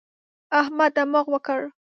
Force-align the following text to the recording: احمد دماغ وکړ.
احمد 0.59 0.91
دماغ 0.97 1.25
وکړ. 1.33 1.59